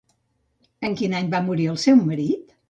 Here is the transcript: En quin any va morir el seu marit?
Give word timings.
En 0.89 0.97
quin 1.01 1.13
any 1.19 1.29
va 1.35 1.43
morir 1.51 1.69
el 1.75 1.79
seu 1.85 2.01
marit? 2.09 2.59